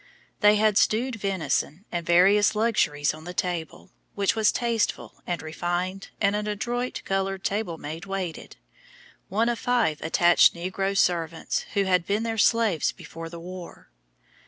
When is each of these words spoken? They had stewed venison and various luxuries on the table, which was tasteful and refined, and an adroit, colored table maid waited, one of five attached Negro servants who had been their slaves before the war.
They 0.39 0.55
had 0.55 0.79
stewed 0.79 1.17
venison 1.17 1.85
and 1.91 2.03
various 2.03 2.55
luxuries 2.55 3.13
on 3.13 3.23
the 3.25 3.35
table, 3.35 3.91
which 4.15 4.35
was 4.35 4.51
tasteful 4.51 5.21
and 5.27 5.43
refined, 5.43 6.09
and 6.19 6.35
an 6.35 6.47
adroit, 6.47 7.03
colored 7.05 7.43
table 7.43 7.77
maid 7.77 8.07
waited, 8.07 8.55
one 9.29 9.47
of 9.47 9.59
five 9.59 10.01
attached 10.01 10.55
Negro 10.55 10.97
servants 10.97 11.67
who 11.75 11.83
had 11.83 12.07
been 12.07 12.23
their 12.23 12.39
slaves 12.39 12.91
before 12.91 13.29
the 13.29 13.39
war. 13.39 13.91